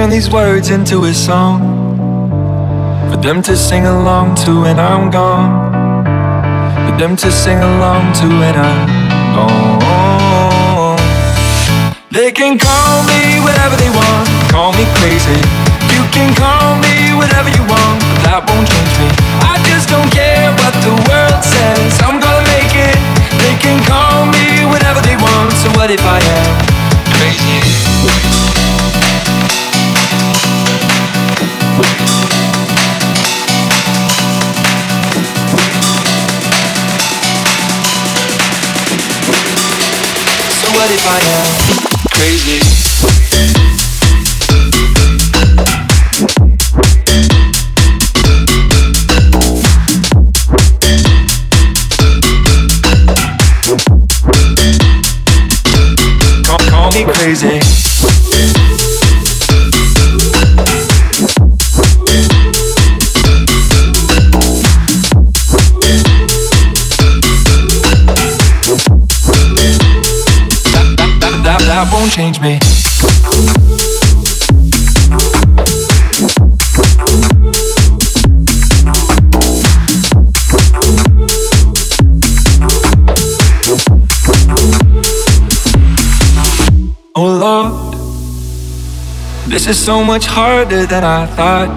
[0.00, 1.60] turn these words into a song
[3.10, 5.52] for them to sing along to when I'm gone.
[6.86, 8.88] For them to sing along to when I'm
[9.36, 10.96] gone.
[12.10, 15.36] They can call me whatever they want, call me crazy.
[15.92, 19.08] You can call me whatever you want, but that won't change me.
[19.52, 21.92] I just don't care what the world says.
[22.00, 22.96] I'm gonna make it.
[23.36, 25.52] They can call me whatever they want.
[25.60, 26.49] So what if I am
[40.92, 43.19] If I am crazy.
[71.84, 72.58] That, won't change me.
[87.14, 87.94] Oh Lord,
[89.48, 91.70] this is so much harder than I thought.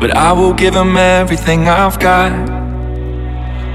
[0.00, 2.32] But I will give them everything I've got.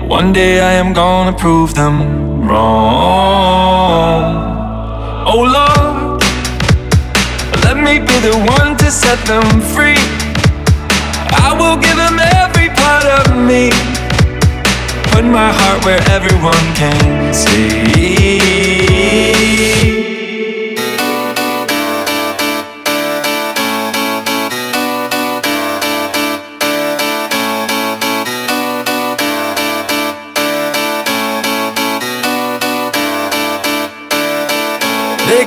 [0.07, 4.12] One day I am gonna prove them wrong.
[5.35, 6.21] Oh Lord,
[7.65, 9.97] let me be the one to set them free.
[11.33, 13.71] I will give them every part of me.
[15.11, 18.43] Put my heart where everyone can see.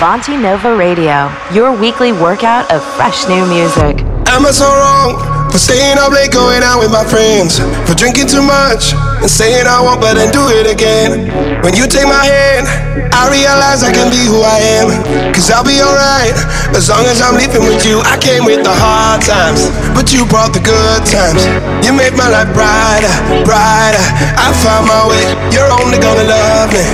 [0.00, 4.00] Avanti Nova Radio, your weekly workout of fresh new music.
[4.32, 5.20] Am I so wrong
[5.52, 9.68] for staying up late, going out with my friends, for drinking too much and saying
[9.68, 11.28] I won't, but then do it again?
[11.60, 12.64] When you take my hand,
[13.12, 14.88] I realize I can be who I am.
[15.36, 16.32] Cause I'll be alright
[16.74, 18.00] as long as I'm leaving with you.
[18.06, 21.42] I came with the hard times, but you brought the good times.
[21.84, 23.10] You made my life brighter,
[23.42, 24.04] brighter.
[24.38, 25.24] I found my way.
[25.50, 26.84] You're only gonna love me.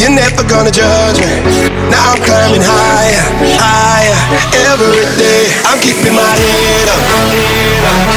[0.00, 1.30] You're never gonna judge me.
[1.90, 3.24] Now I'm climbing higher,
[3.58, 4.18] higher
[4.72, 5.52] every day.
[5.66, 8.09] I'm keeping my head up.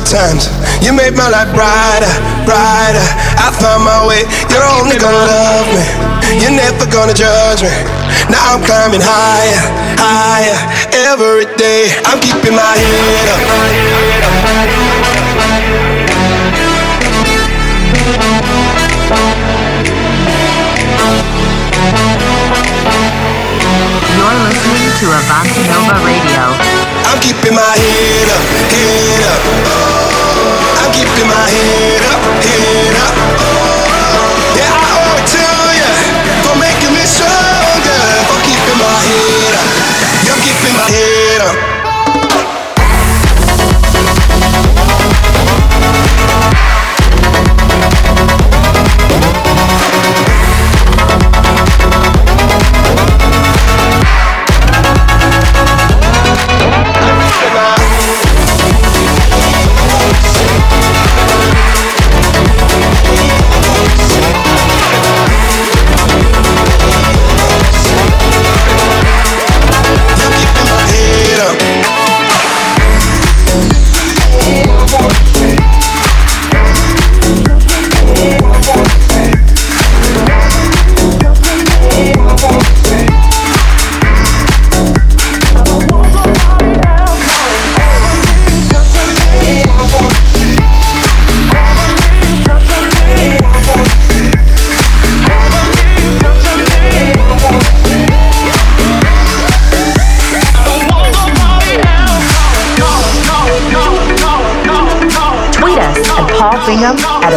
[0.00, 0.48] Good times.
[0.80, 2.12] You made my life brighter,
[2.48, 3.06] brighter.
[3.36, 4.24] I found my way.
[4.48, 5.84] You're only gonna love me.
[6.40, 7.72] You're never gonna judge me.
[8.32, 9.60] Now I'm climbing higher,
[10.00, 10.56] higher.
[10.92, 13.40] Every day I'm keeping my head up.
[24.16, 26.69] You're listening to Avanti Nova Radio.
[27.10, 29.42] I'm keeping my head up, head up.
[30.78, 32.96] I'm keeping my head up, head
[33.34, 33.39] up.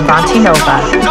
[0.05, 1.02] Avanti Nova.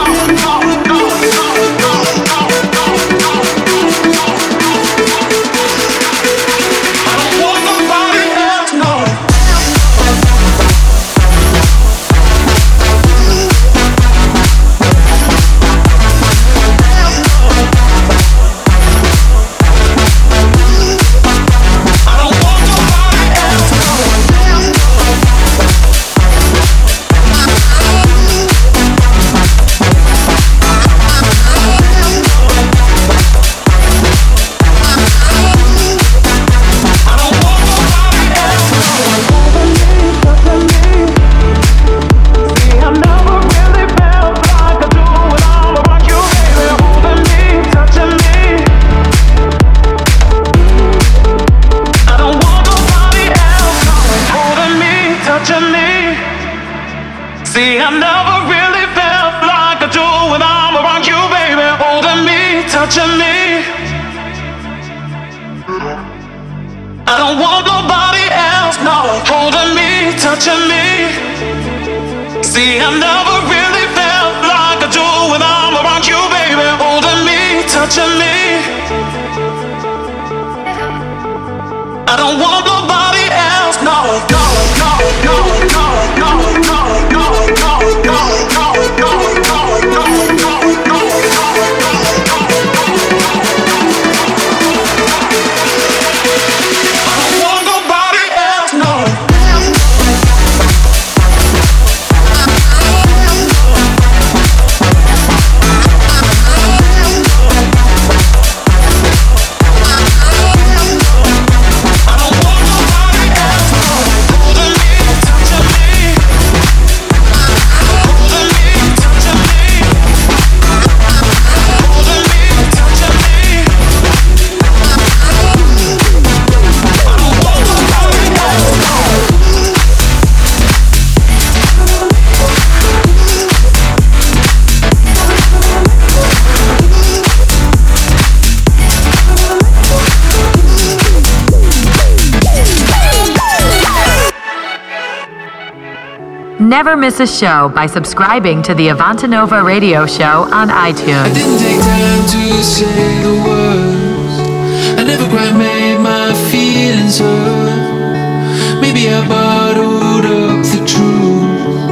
[146.84, 151.30] Never miss a show by subscribing to the Avantanova radio show on iTunes.
[151.30, 154.98] I didn't take time to say the words.
[154.98, 158.80] I never quite made my feelings hurt.
[158.80, 161.86] Maybe I bottled up the truth.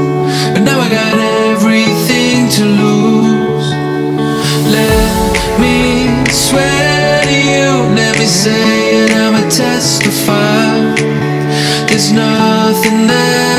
[0.55, 1.15] But now I got
[1.55, 3.71] everything to lose.
[4.75, 7.95] Let me swear to you.
[7.95, 10.99] Let me say it, I'ma testify.
[11.87, 13.50] There's nothing that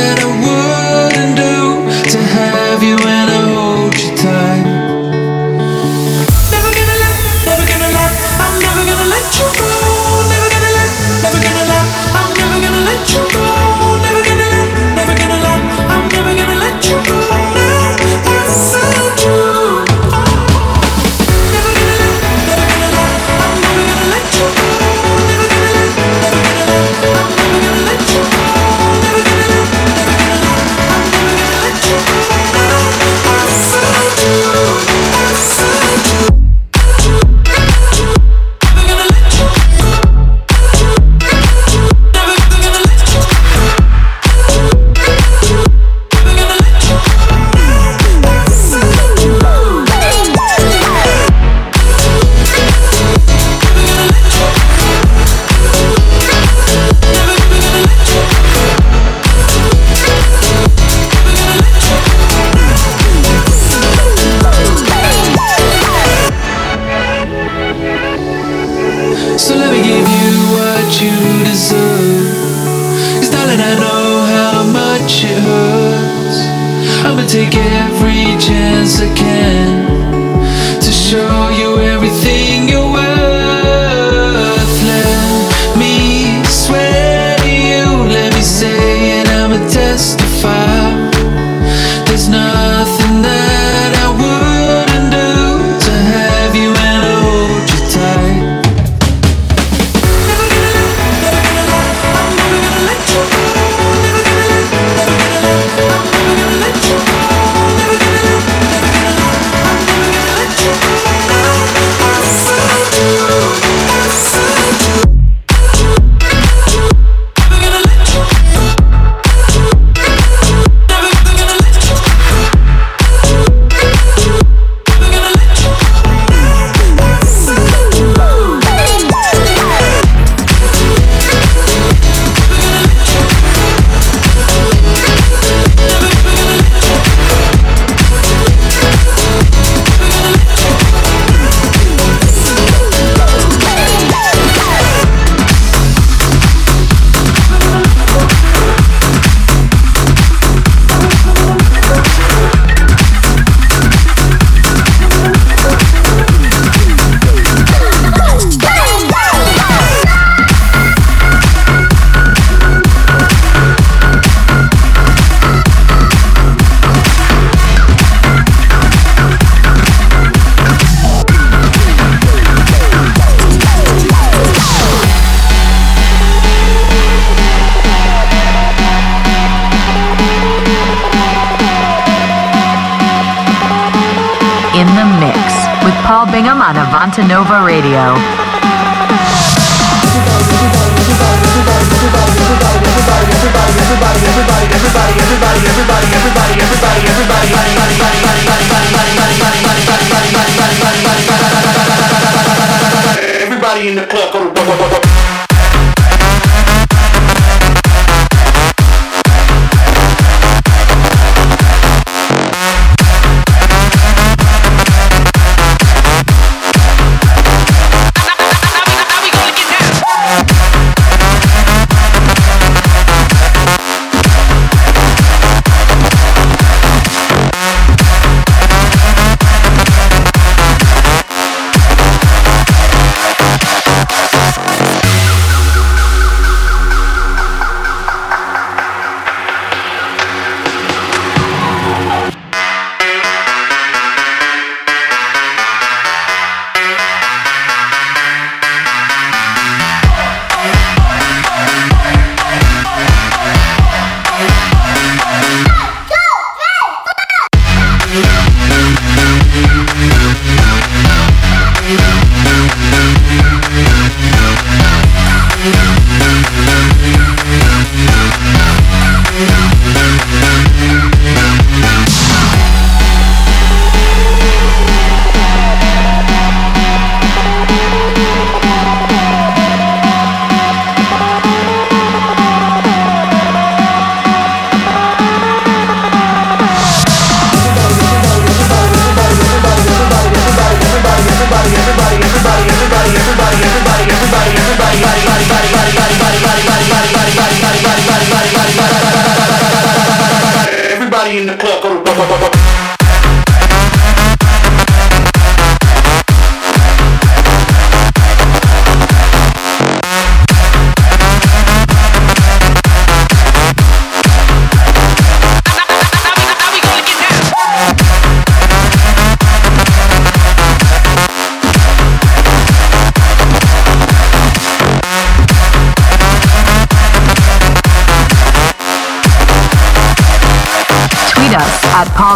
[187.42, 188.41] Nova Radio.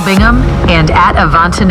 [0.06, 0.38] Bingham
[0.70, 1.66] and at Avanta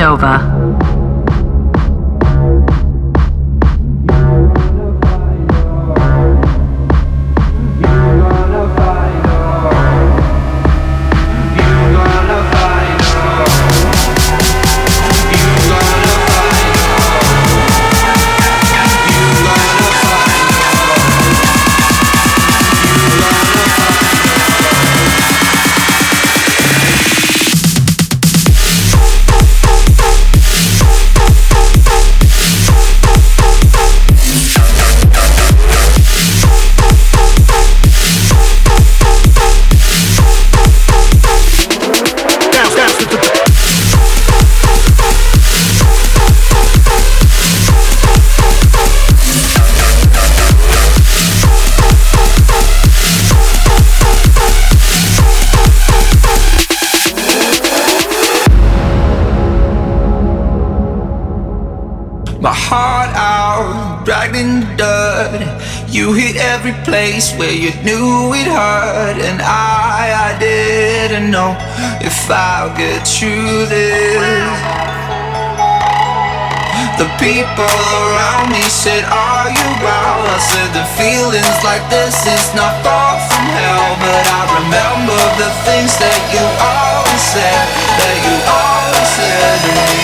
[65.94, 71.54] You hit every place where you knew it hurt, and I, I didn't know
[72.02, 74.50] if I'll get through this.
[76.98, 80.18] The people around me said, Are you well?
[80.34, 83.94] I said, The feelings like this is not far from hell.
[84.02, 87.66] But I remember the things that you always said,
[88.02, 90.02] that you always said to me.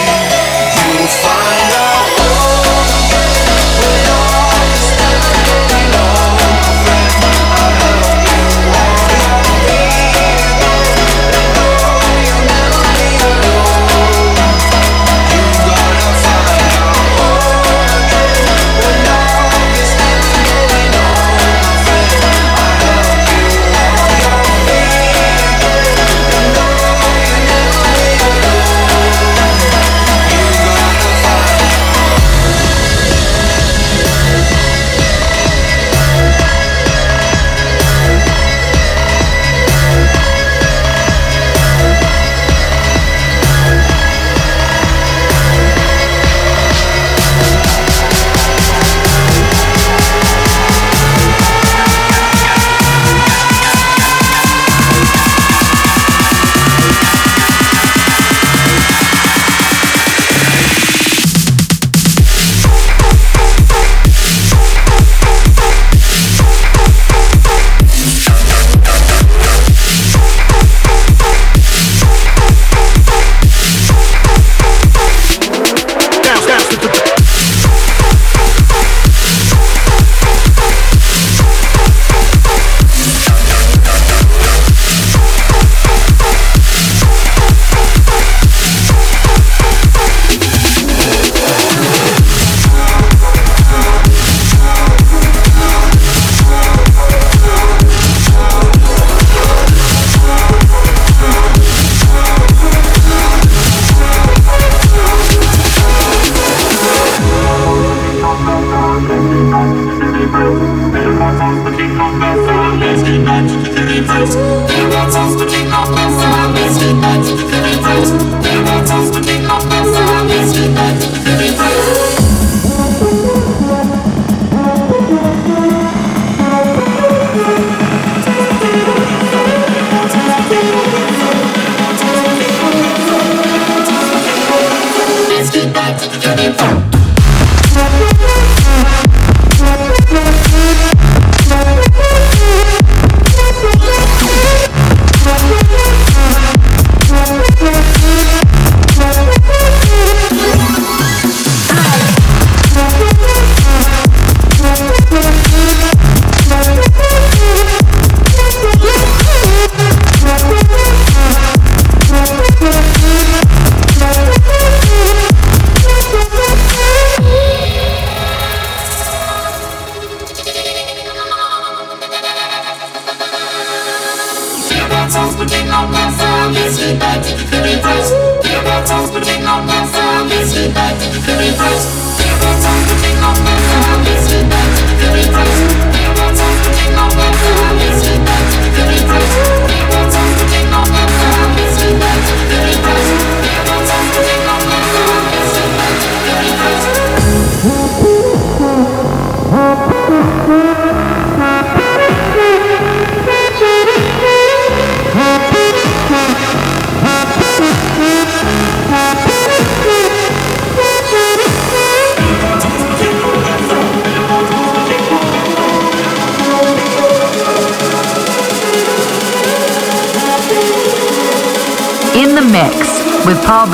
[0.86, 2.19] You'll find out.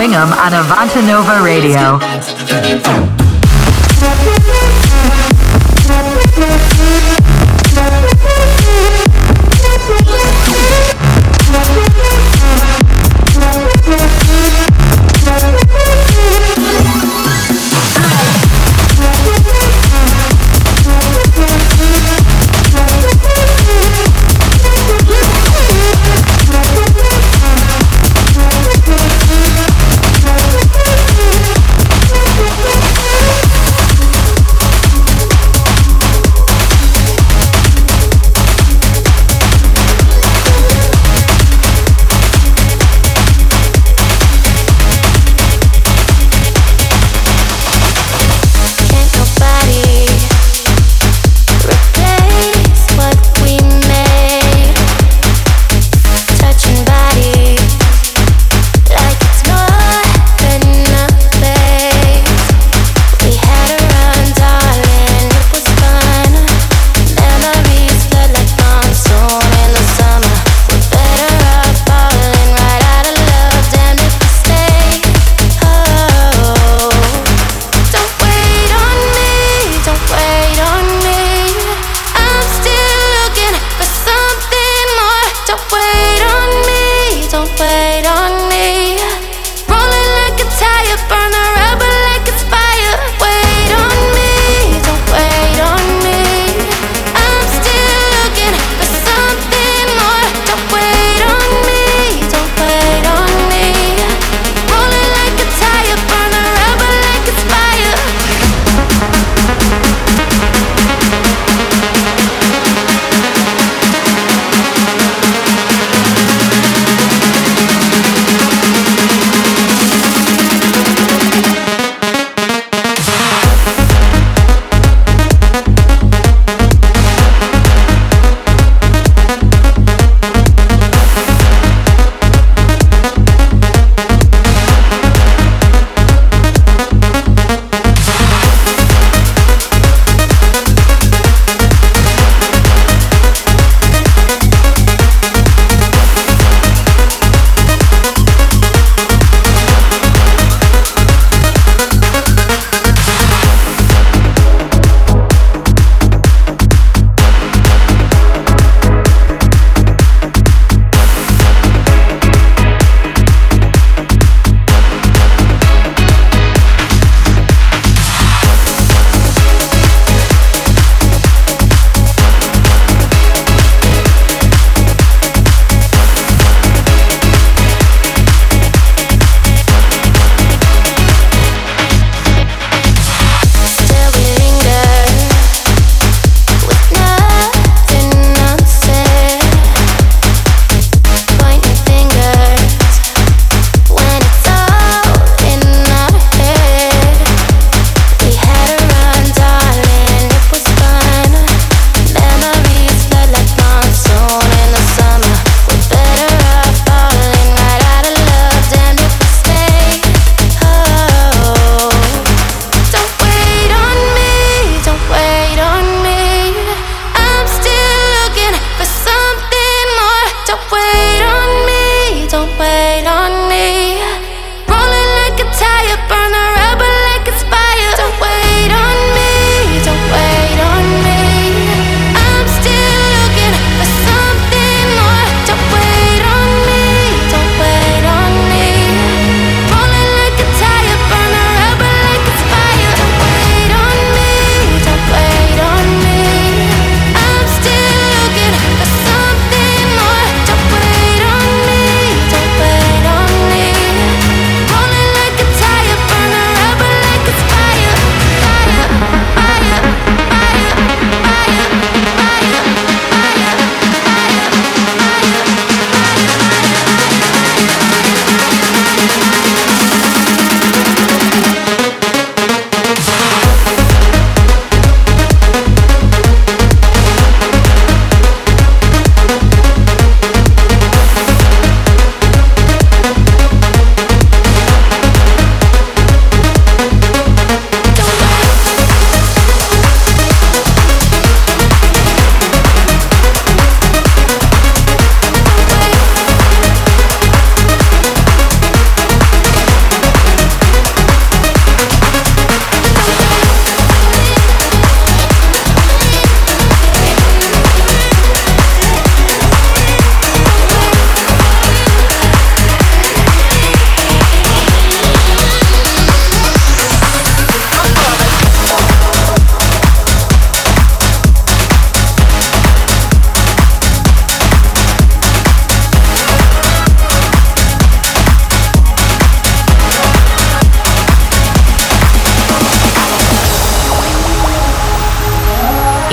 [0.07, 3.26] Bingham on Avanta Nova Radio.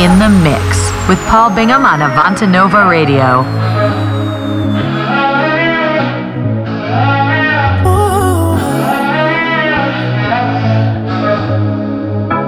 [0.04, 3.46] in the mix with Paul Bingham on Avanta Nova Radio.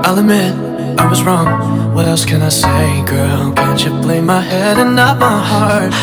[0.03, 0.53] I'll admit
[0.99, 1.93] I was wrong.
[1.95, 3.53] What else can I say, girl?
[3.53, 5.93] Can't you blame my head and not my heart?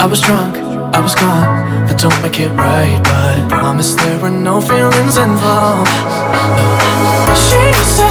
[0.00, 0.56] I was drunk,
[0.96, 1.48] I was gone.
[1.90, 5.90] I don't make it right, but I promise there were no feelings involved.
[7.36, 8.09] She said.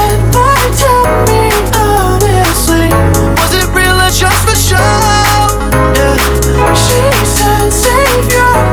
[8.22, 8.69] love you.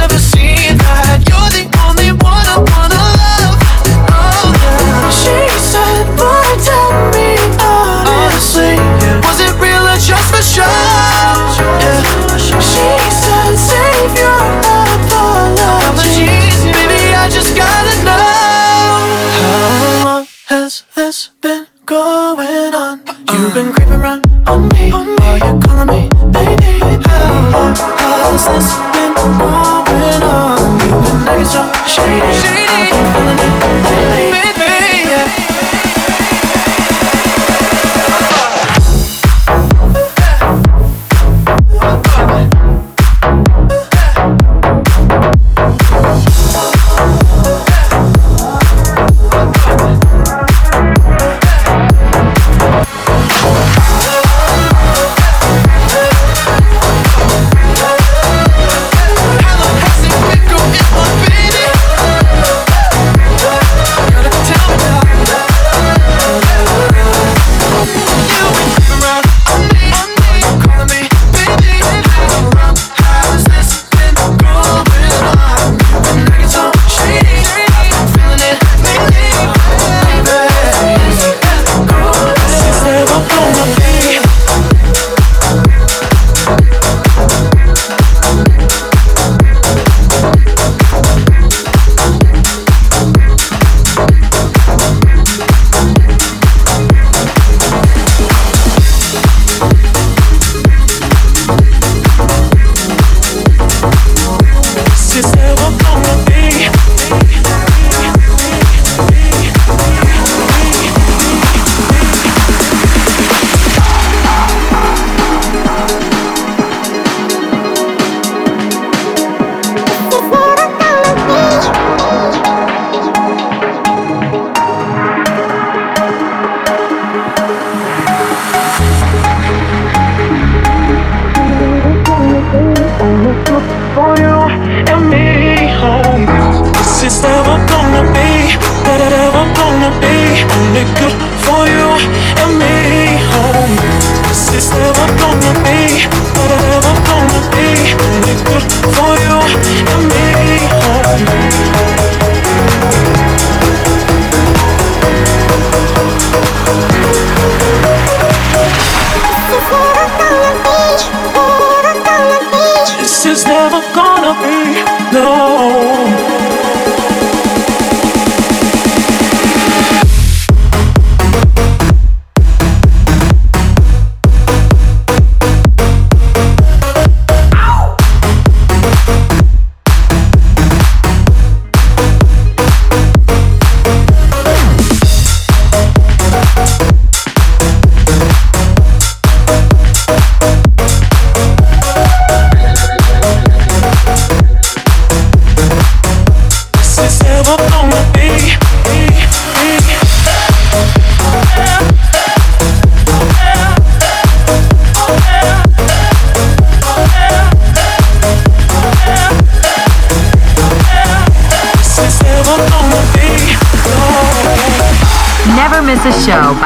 [0.00, 0.39] never seen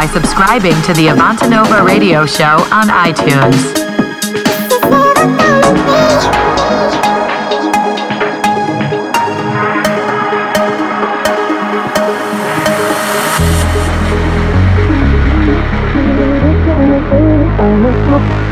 [0.05, 3.85] by subscribing to the Avantanova Radio Show on iTunes.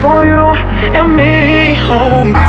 [0.01, 0.33] for you
[0.97, 2.42] and me home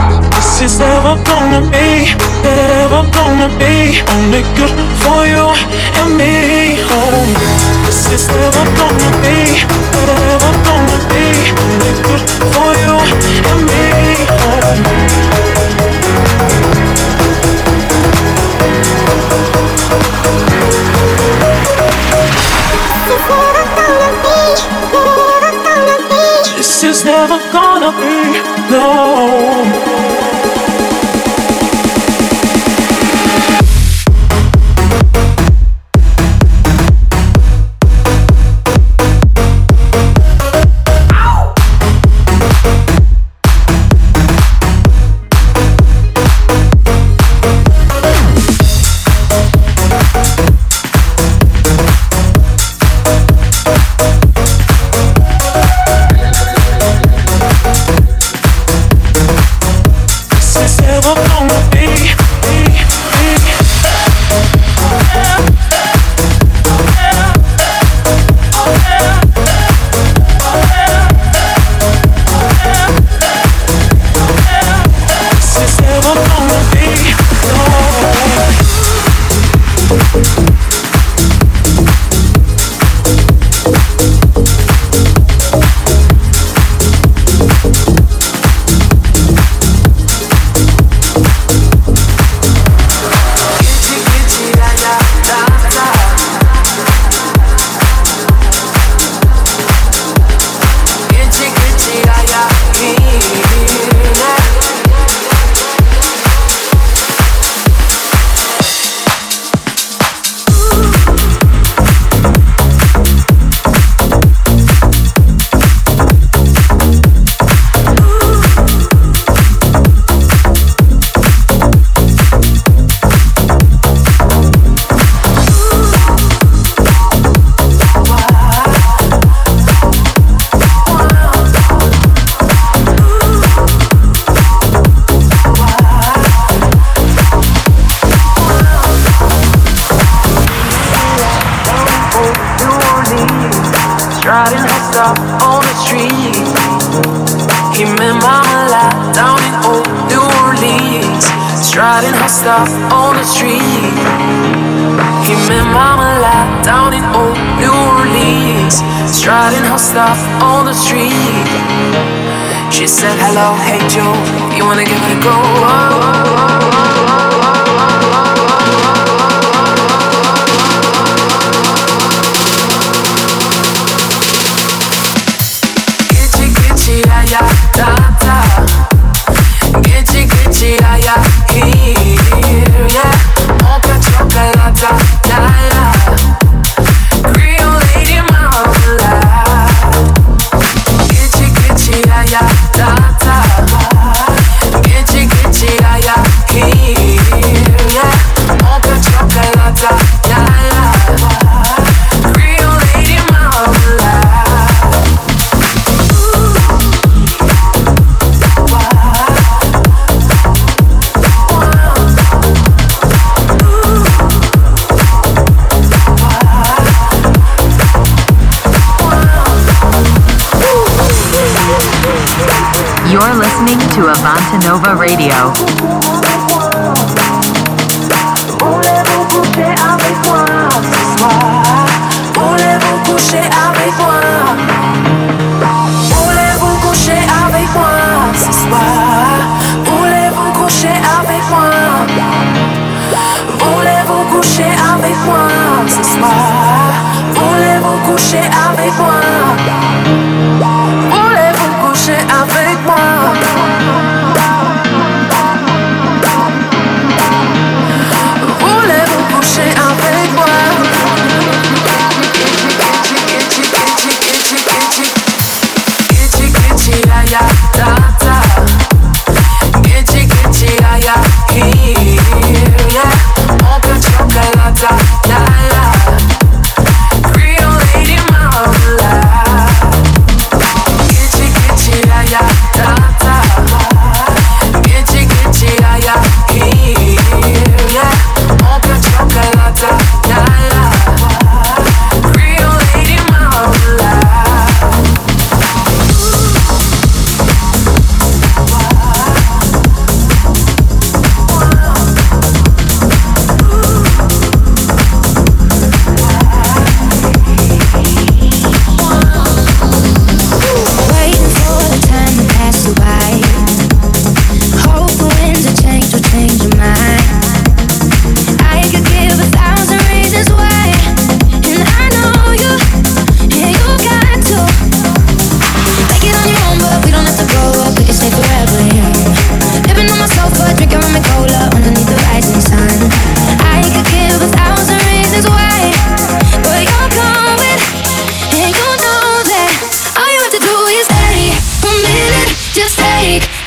[0.64, 2.08] is ever gonna be,
[2.48, 4.00] ever gonna be.
[4.16, 5.52] Only good for you
[6.00, 6.80] and me.
[6.88, 7.28] Oh,
[7.86, 9.60] this is ever gonna be,
[10.08, 11.26] ever gonna be.
[11.64, 12.24] Only good
[12.54, 12.96] for you
[13.52, 13.84] and me.
[14.40, 15.04] Oh.
[25.44, 28.16] This is never gonna be, this is never gonna be,
[28.72, 29.93] no.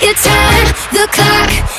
[0.02, 1.75] It's time, the clock.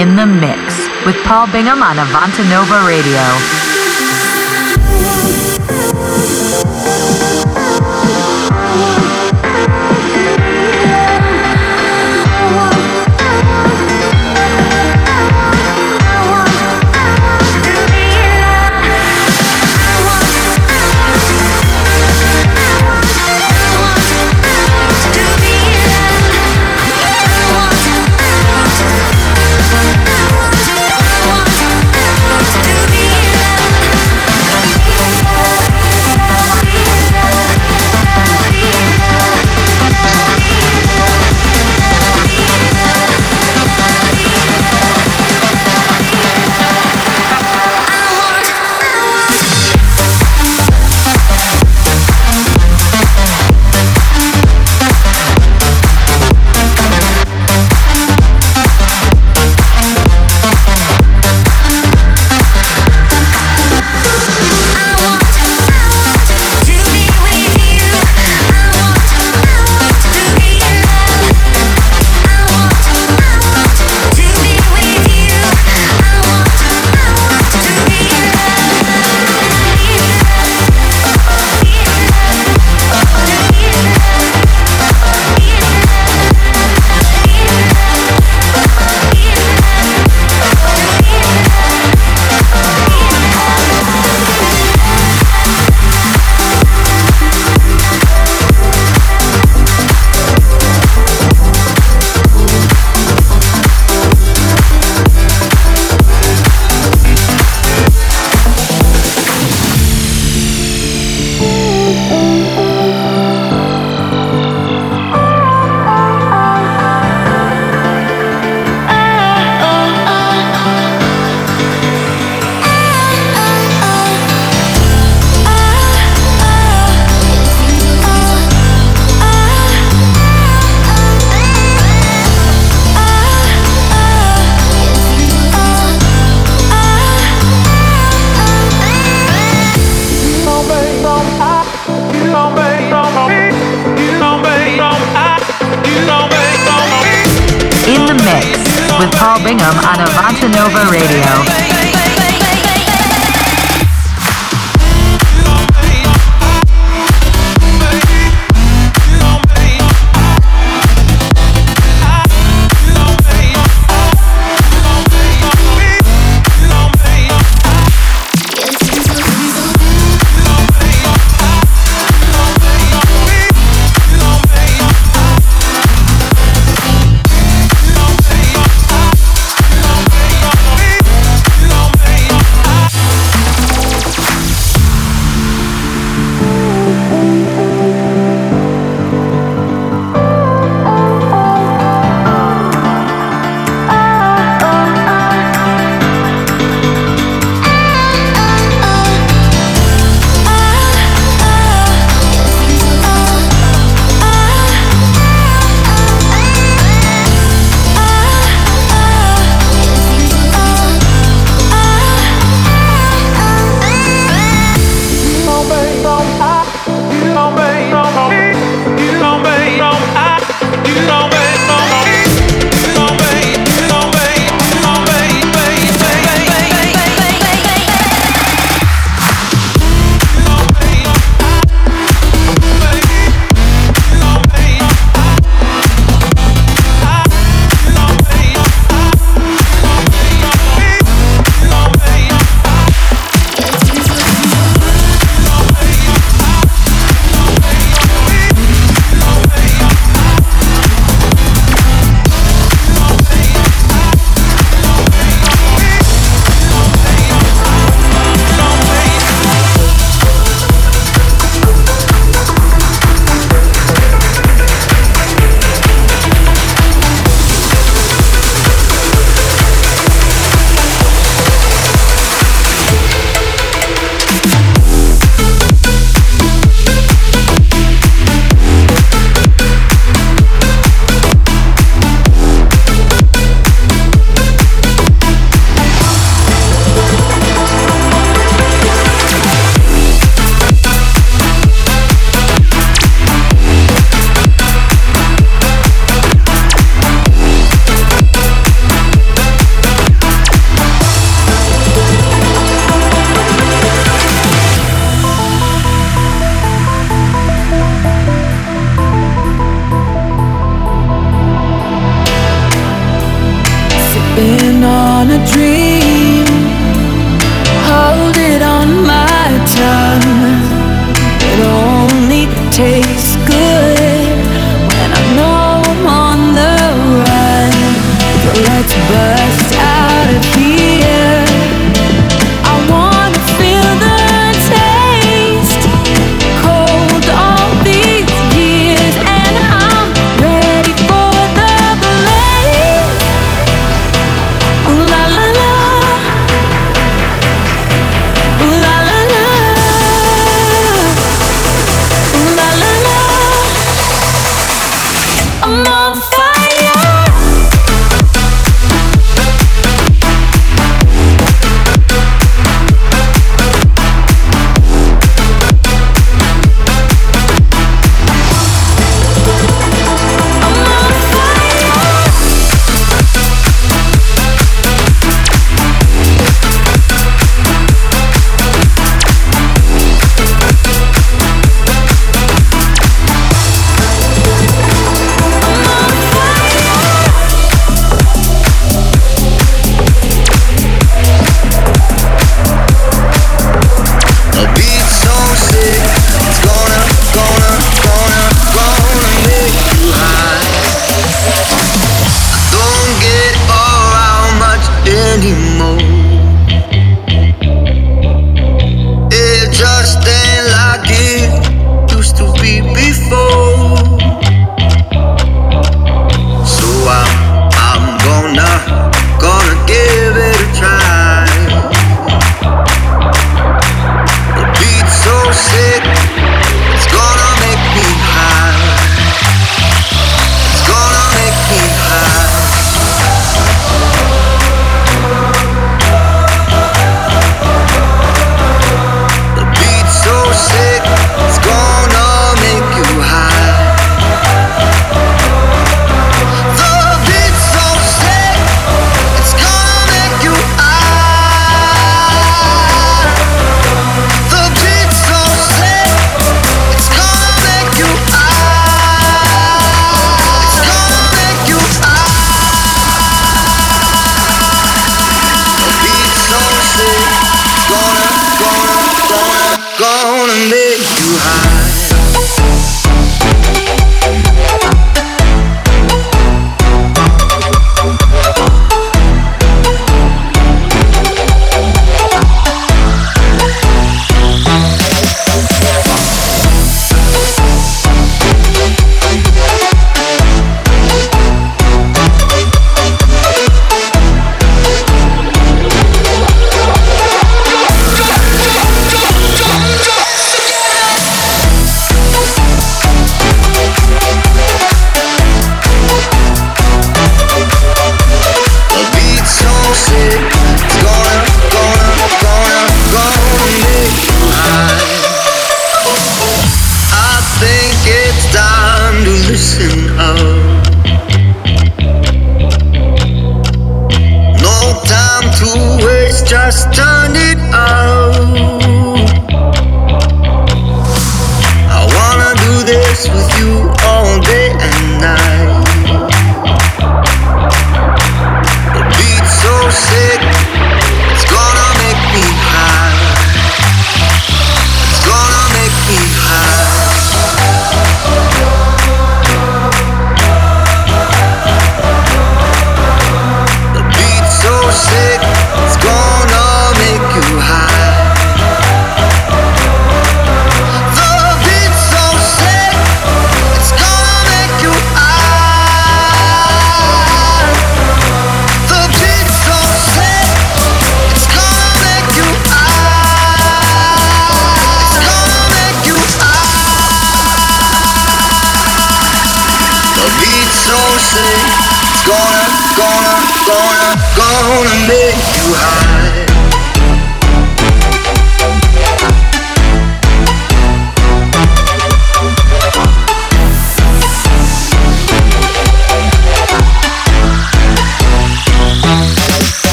[0.00, 3.69] In the mix with Paul Bingham on Avanta Nova Radio.